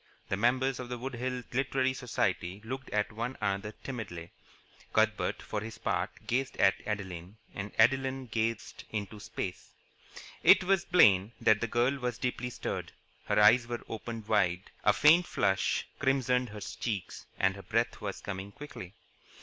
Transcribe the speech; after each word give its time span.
The 0.29 0.35
members 0.35 0.79
of 0.79 0.89
the 0.89 0.97
Wood 0.97 1.13
Hills 1.13 1.45
Literary 1.53 1.93
Society 1.93 2.59
looked 2.65 2.89
at 2.89 3.11
one 3.11 3.37
another 3.39 3.71
timidly. 3.83 4.31
Cuthbert, 4.93 5.43
for 5.43 5.61
his 5.61 5.77
part, 5.77 6.09
gazed 6.25 6.57
at 6.57 6.73
Adeline; 6.87 7.37
and 7.53 7.71
Adeline 7.77 8.25
gazed 8.25 8.83
into 8.89 9.19
space. 9.19 9.73
It 10.41 10.63
was 10.63 10.85
plain 10.85 11.33
that 11.39 11.61
the 11.61 11.67
girl 11.67 11.99
was 11.99 12.17
deeply 12.17 12.49
stirred. 12.49 12.93
Her 13.25 13.39
eyes 13.39 13.67
were 13.67 13.81
opened 13.87 14.27
wide, 14.27 14.71
a 14.83 14.91
faint 14.91 15.27
flush 15.27 15.85
crimsoned 15.99 16.49
her 16.49 16.61
cheeks, 16.61 17.27
and 17.37 17.55
her 17.55 17.61
breath 17.61 18.01
was 18.01 18.21
coming 18.21 18.51
quickly. 18.51 18.95